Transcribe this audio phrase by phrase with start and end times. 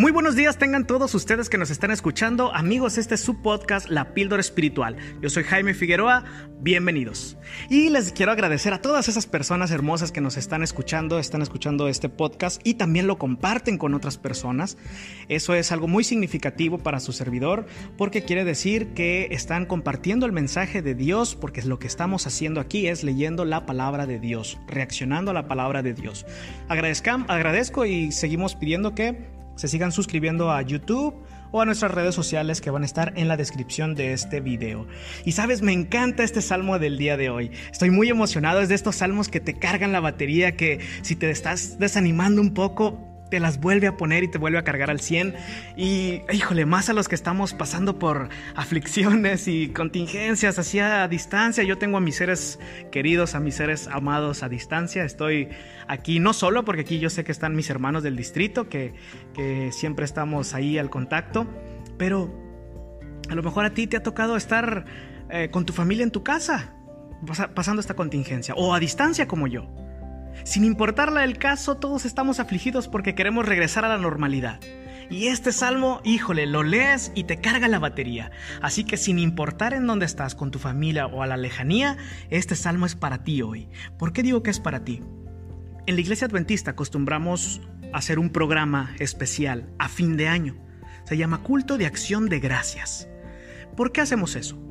[0.00, 2.54] Muy buenos días tengan todos ustedes que nos están escuchando.
[2.54, 4.96] Amigos, este es su podcast La Píldora Espiritual.
[5.20, 6.24] Yo soy Jaime Figueroa,
[6.58, 7.36] bienvenidos.
[7.68, 11.86] Y les quiero agradecer a todas esas personas hermosas que nos están escuchando, están escuchando
[11.86, 14.78] este podcast y también lo comparten con otras personas.
[15.28, 17.66] Eso es algo muy significativo para su servidor
[17.98, 22.62] porque quiere decir que están compartiendo el mensaje de Dios porque lo que estamos haciendo
[22.62, 26.24] aquí es leyendo la palabra de Dios, reaccionando a la palabra de Dios.
[26.70, 31.14] Agradezcan, agradezco y seguimos pidiendo que se sigan suscribiendo a YouTube
[31.52, 34.86] o a nuestras redes sociales que van a estar en la descripción de este video.
[35.24, 37.50] Y sabes, me encanta este salmo del día de hoy.
[37.72, 41.30] Estoy muy emocionado, es de estos salmos que te cargan la batería, que si te
[41.30, 45.00] estás desanimando un poco, te las vuelve a poner y te vuelve a cargar al
[45.00, 45.34] 100.
[45.76, 51.64] Y híjole, más a los que estamos pasando por aflicciones y contingencias así a distancia.
[51.64, 52.58] Yo tengo a mis seres
[52.90, 55.04] queridos, a mis seres amados a distancia.
[55.04, 55.48] Estoy
[55.88, 58.94] aquí no solo porque aquí yo sé que están mis hermanos del distrito, que,
[59.34, 61.46] que siempre estamos ahí al contacto,
[61.96, 62.34] pero
[63.28, 64.84] a lo mejor a ti te ha tocado estar
[65.30, 66.74] eh, con tu familia en tu casa
[67.54, 69.68] pasando esta contingencia o a distancia como yo.
[70.44, 74.60] Sin importarle el caso, todos estamos afligidos porque queremos regresar a la normalidad.
[75.10, 78.30] Y este salmo, híjole, lo lees y te carga la batería.
[78.62, 81.96] Así que sin importar en dónde estás, con tu familia o a la lejanía,
[82.30, 83.68] este salmo es para ti hoy.
[83.98, 85.02] ¿Por qué digo que es para ti?
[85.86, 87.60] En la iglesia adventista acostumbramos
[87.92, 90.56] hacer un programa especial a fin de año.
[91.04, 93.08] Se llama Culto de Acción de Gracias.
[93.76, 94.69] ¿Por qué hacemos eso?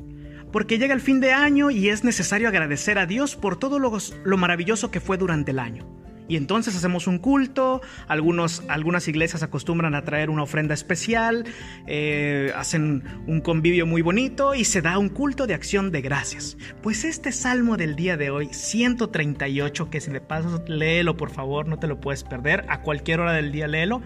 [0.52, 4.36] Porque llega el fin de año y es necesario agradecer a Dios por todo lo,
[4.36, 5.86] maravilloso que fue durante el año.
[6.28, 11.44] Y entonces hacemos un culto, algunos, algunas iglesias acostumbran a traer una ofrenda especial,
[11.88, 16.56] eh, hacen un convivio muy bonito y se da un culto de acción de gracias.
[16.82, 21.66] Pues este salmo del día de hoy, 138, que si le paso, léelo por favor,
[21.66, 24.00] no te lo puedes perder, a cualquier hora del día léelo.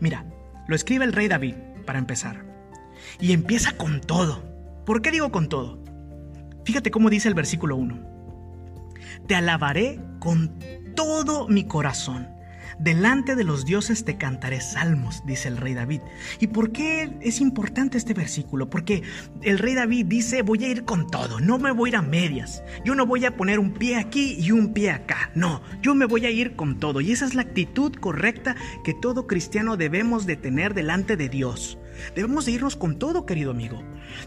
[0.00, 0.24] Mira,
[0.68, 1.54] lo escribe el rey David,
[1.84, 2.46] para empezar.
[3.20, 4.42] Y empieza con todo.
[4.90, 5.80] ¿Por qué digo con todo?
[6.64, 7.96] Fíjate cómo dice el versículo 1.
[9.28, 10.58] Te alabaré con
[10.96, 12.26] todo mi corazón.
[12.80, 16.00] Delante de los dioses te cantaré salmos, dice el rey David.
[16.40, 18.68] ¿Y por qué es importante este versículo?
[18.68, 19.04] Porque
[19.42, 22.02] el rey David dice, voy a ir con todo, no me voy a ir a
[22.02, 22.64] medias.
[22.84, 25.30] Yo no voy a poner un pie aquí y un pie acá.
[25.36, 27.00] No, yo me voy a ir con todo.
[27.00, 31.78] Y esa es la actitud correcta que todo cristiano debemos de tener delante de Dios.
[32.14, 33.82] Debemos de irnos con todo, querido amigo.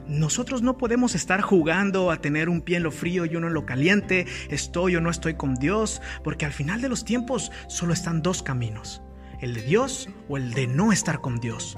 [0.07, 3.53] Nosotros no podemos estar jugando a tener un pie en lo frío y uno en
[3.53, 7.93] lo caliente, estoy o no estoy con Dios, porque al final de los tiempos solo
[7.93, 9.01] están dos caminos,
[9.41, 11.77] el de Dios o el de no estar con Dios.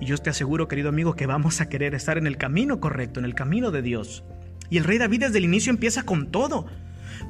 [0.00, 3.20] Y yo te aseguro, querido amigo, que vamos a querer estar en el camino correcto,
[3.20, 4.24] en el camino de Dios.
[4.70, 6.66] Y el rey David desde el inicio empieza con todo,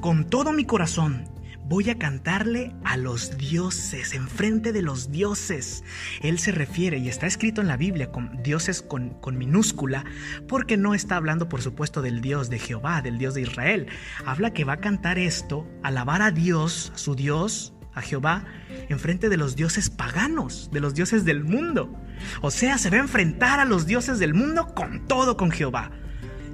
[0.01, 1.35] con todo mi corazón
[1.67, 5.83] voy a cantarle a los dioses, enfrente de los dioses.
[6.21, 10.05] Él se refiere, y está escrito en la Biblia, con dioses con, minúscula,
[10.47, 13.87] porque no está hablando, por supuesto, del Dios de Jehová, del Dios de Israel.
[14.25, 18.45] Habla que va a cantar esto, alabar a Dios, a su Dios, a Jehová,
[18.89, 21.95] enfrente de los dioses paganos, de los dioses del mundo.
[22.41, 25.91] O sea, se va a enfrentar a los dioses del mundo con todo con Jehová.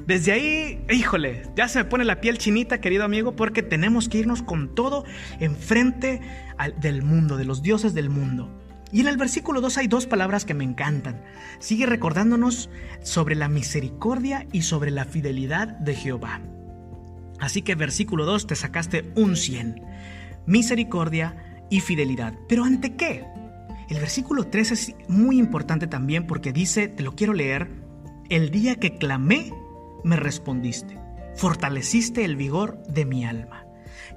[0.07, 4.19] Desde ahí, híjole, ya se me pone la piel chinita, querido amigo, porque tenemos que
[4.19, 5.05] irnos con todo
[5.39, 6.21] enfrente
[6.79, 8.49] del mundo, de los dioses del mundo.
[8.91, 11.21] Y en el versículo 2 hay dos palabras que me encantan.
[11.59, 12.69] Sigue recordándonos
[13.01, 16.41] sobre la misericordia y sobre la fidelidad de Jehová.
[17.39, 19.81] Así que versículo 2 te sacaste un 100.
[20.45, 22.33] Misericordia y fidelidad.
[22.49, 23.23] ¿Pero ante qué?
[23.89, 27.69] El versículo 3 es muy importante también porque dice, te lo quiero leer,
[28.29, 29.51] el día que clamé,
[30.03, 30.97] me respondiste,
[31.35, 33.65] fortaleciste el vigor de mi alma.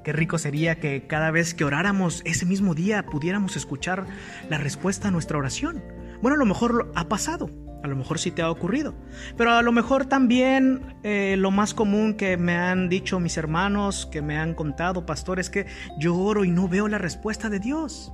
[0.02, 4.06] Qué rico sería que cada vez que oráramos ese mismo día pudiéramos escuchar
[4.50, 5.82] la respuesta a nuestra oración.
[6.20, 7.50] Bueno, a lo mejor ha pasado,
[7.82, 8.94] a lo mejor sí te ha ocurrido,
[9.36, 14.06] pero a lo mejor también eh, lo más común que me han dicho mis hermanos,
[14.10, 15.66] que me han contado pastores, que
[15.98, 18.12] yo oro y no veo la respuesta de Dios.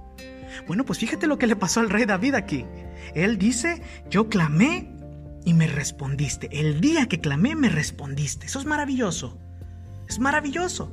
[0.66, 2.66] Bueno, pues fíjate lo que le pasó al rey David aquí.
[3.14, 4.93] Él dice, yo clamé
[5.44, 6.48] y me respondiste.
[6.52, 8.46] El día que clamé, me respondiste.
[8.46, 9.38] Eso es maravilloso.
[10.08, 10.92] Es maravilloso.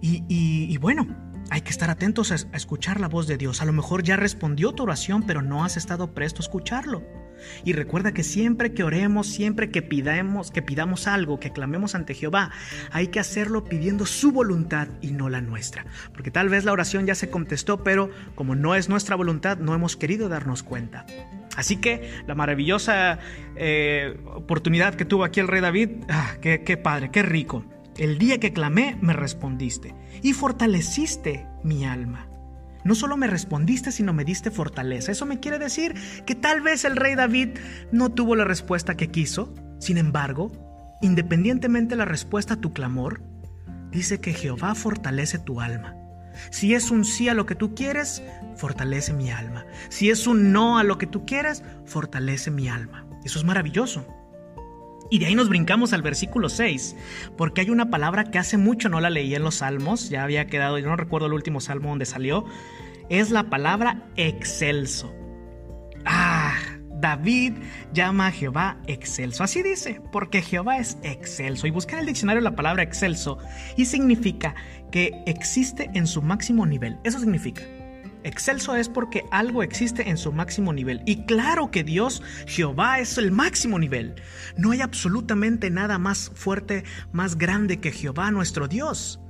[0.00, 1.06] Y, bueno,
[1.50, 3.62] hay que estar atentos a, a, escuchar la voz de Dios.
[3.62, 7.02] A lo mejor ya respondió tu oración, pero no has estado presto a escucharlo.
[7.64, 12.14] Y recuerda que siempre que oremos, siempre que pidamos, que pidamos algo, que clamemos ante
[12.14, 12.50] Jehová,
[12.90, 15.86] hay que hacerlo pidiendo su voluntad y no la nuestra.
[16.12, 19.74] Porque tal vez la oración ya se contestó, pero como no es nuestra voluntad, no
[19.74, 21.06] hemos querido darnos cuenta.
[21.56, 23.18] Así que la maravillosa
[23.56, 27.64] eh, oportunidad que tuvo aquí el rey David, ah, qué, qué padre, qué rico.
[27.96, 32.28] El día que clamé, me respondiste y fortaleciste mi alma.
[32.84, 35.12] No solo me respondiste, sino me diste fortaleza.
[35.12, 35.94] Eso me quiere decir
[36.26, 37.50] que tal vez el rey David
[37.92, 39.54] no tuvo la respuesta que quiso.
[39.78, 40.52] Sin embargo,
[41.00, 43.22] independientemente de la respuesta a tu clamor,
[43.90, 45.96] dice que Jehová fortalece tu alma.
[46.50, 48.22] Si es un sí a lo que tú quieres,
[48.56, 49.64] fortalece mi alma.
[49.88, 53.06] Si es un no a lo que tú quieres, fortalece mi alma.
[53.24, 54.06] Eso es maravilloso.
[55.10, 56.96] Y de ahí nos brincamos al versículo 6,
[57.36, 60.46] porque hay una palabra que hace mucho no la leí en los salmos, ya había
[60.46, 62.44] quedado, yo no recuerdo el último salmo donde salió,
[63.08, 65.14] es la palabra excelso.
[66.06, 66.54] Ah,
[67.04, 67.54] David
[67.92, 69.44] llama a Jehová excelso.
[69.44, 71.66] Así dice, porque Jehová es excelso.
[71.66, 73.38] Y buscar en el diccionario la palabra excelso
[73.76, 74.54] y significa
[74.90, 76.98] que existe en su máximo nivel.
[77.04, 77.62] Eso significa.
[78.24, 81.02] Excelso es porque algo existe en su máximo nivel.
[81.04, 84.14] Y claro que Dios, Jehová, es el máximo nivel.
[84.56, 89.20] No hay absolutamente nada más fuerte, más grande que Jehová, nuestro Dios.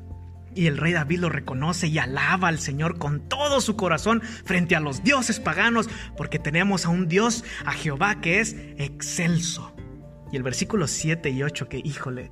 [0.54, 4.76] Y el rey David lo reconoce y alaba al Señor con todo su corazón frente
[4.76, 9.74] a los dioses paganos, porque tenemos a un Dios, a Jehová, que es excelso.
[10.30, 12.30] Y el versículo 7 y 8, que híjole,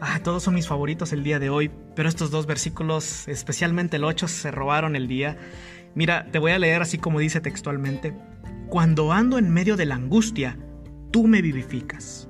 [0.00, 4.04] ah, todos son mis favoritos el día de hoy, pero estos dos versículos, especialmente el
[4.04, 5.36] 8, se robaron el día.
[5.98, 8.14] Mira, te voy a leer así como dice textualmente.
[8.68, 10.56] Cuando ando en medio de la angustia,
[11.10, 12.28] tú me vivificas.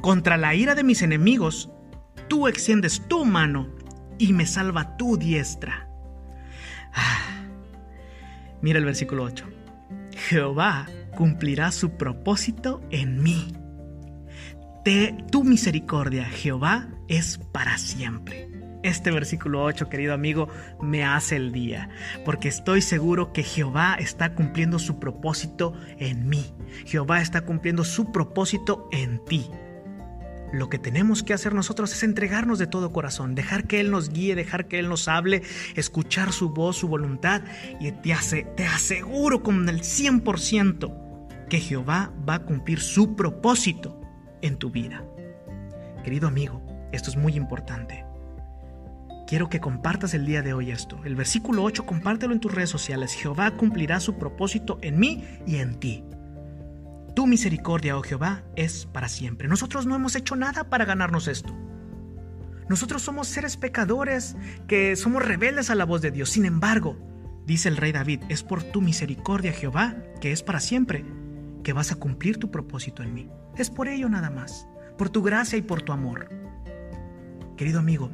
[0.00, 1.68] Contra la ira de mis enemigos,
[2.28, 3.74] tú extiendes tu mano
[4.18, 5.88] y me salva tu diestra.
[6.94, 7.42] Ah,
[8.62, 9.46] mira el versículo 8.
[10.28, 10.86] Jehová
[11.16, 13.52] cumplirá su propósito en mí.
[14.84, 18.47] Te, tu misericordia, Jehová, es para siempre.
[18.84, 20.48] Este versículo 8, querido amigo,
[20.80, 21.88] me hace el día,
[22.24, 26.54] porque estoy seguro que Jehová está cumpliendo su propósito en mí.
[26.86, 29.50] Jehová está cumpliendo su propósito en ti.
[30.52, 34.10] Lo que tenemos que hacer nosotros es entregarnos de todo corazón, dejar que Él nos
[34.10, 35.42] guíe, dejar que Él nos hable,
[35.74, 37.42] escuchar su voz, su voluntad,
[37.80, 44.00] y te, hace, te aseguro con el 100% que Jehová va a cumplir su propósito
[44.40, 45.04] en tu vida.
[46.04, 48.08] Querido amigo, esto es muy importante
[49.28, 50.98] quiero que compartas el día de hoy esto.
[51.04, 53.12] El versículo 8, compártelo en tus redes sociales.
[53.12, 56.02] Jehová cumplirá su propósito en mí y en ti.
[57.14, 59.46] Tu misericordia, oh Jehová, es para siempre.
[59.46, 61.54] Nosotros no hemos hecho nada para ganarnos esto.
[62.70, 64.34] Nosotros somos seres pecadores
[64.66, 66.30] que somos rebeldes a la voz de Dios.
[66.30, 66.96] Sin embargo,
[67.44, 71.04] dice el rey David, es por tu misericordia, Jehová, que es para siempre,
[71.62, 73.28] que vas a cumplir tu propósito en mí.
[73.58, 74.66] Es por ello nada más,
[74.96, 76.30] por tu gracia y por tu amor.
[77.56, 78.10] Querido amigo,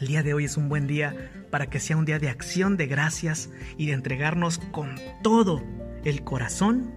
[0.00, 2.76] el día de hoy es un buen día para que sea un día de acción
[2.76, 5.62] de gracias y de entregarnos con todo
[6.04, 6.94] el corazón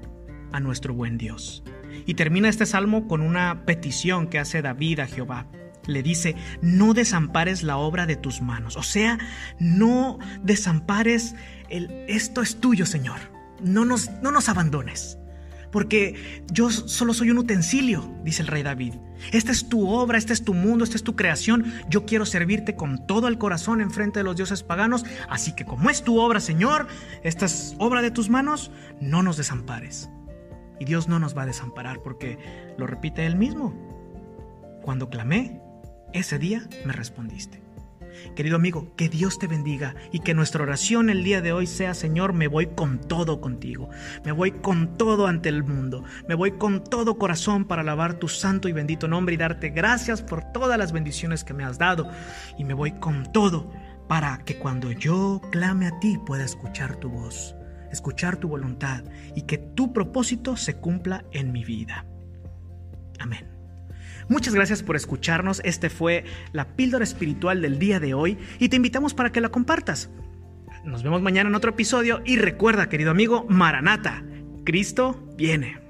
[0.51, 1.63] a nuestro buen Dios.
[2.06, 5.48] Y termina este salmo con una petición que hace David a Jehová.
[5.86, 8.75] Le dice, no desampares la obra de tus manos.
[8.75, 9.18] O sea,
[9.60, 11.36] no desampares
[11.69, 13.19] el, esto es tuyo, Señor.
[13.62, 15.18] No nos, no nos abandones
[15.71, 18.95] porque yo solo soy un utensilio, dice el rey David.
[19.31, 21.74] Esta es tu obra, este es tu mundo, esta es tu creación.
[21.89, 25.06] Yo quiero servirte con todo el corazón en frente de los dioses paganos.
[25.27, 26.88] Así que como es tu obra, Señor,
[27.24, 28.71] esta es obra de tus manos,
[29.01, 30.10] no nos desampares.
[30.80, 32.39] Y Dios no nos va a desamparar porque
[32.77, 33.74] lo repite Él mismo.
[34.81, 35.62] Cuando clamé,
[36.13, 37.62] ese día me respondiste.
[38.35, 41.94] Querido amigo, que Dios te bendiga y que nuestra oración el día de hoy sea,
[41.94, 43.89] Señor, me voy con todo contigo,
[44.23, 48.28] me voy con todo ante el mundo, me voy con todo corazón para alabar tu
[48.28, 52.09] santo y bendito nombre y darte gracias por todas las bendiciones que me has dado
[52.57, 53.71] y me voy con todo
[54.07, 57.56] para que cuando yo clame a ti pueda escuchar tu voz,
[57.92, 59.04] escuchar tu voluntad
[59.35, 62.06] y que tu propósito se cumpla en mi vida.
[63.19, 63.58] Amén.
[64.28, 65.61] Muchas gracias por escucharnos.
[65.64, 69.49] Este fue la píldora espiritual del día de hoy y te invitamos para que la
[69.49, 70.09] compartas.
[70.83, 74.23] Nos vemos mañana en otro episodio y recuerda, querido amigo, Maranata,
[74.64, 75.89] Cristo viene.